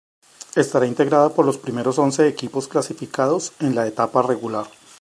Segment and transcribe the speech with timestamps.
[0.55, 4.65] Estará integrada por los primeros once equipos clasificados en la etapa regular.